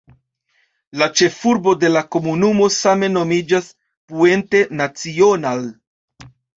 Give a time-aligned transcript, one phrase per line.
[1.01, 5.67] La ĉefurbo de la komunumo same nomiĝas "Puente Nacional".